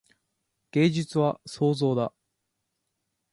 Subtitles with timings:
[0.71, 2.11] 芸術は創造だ。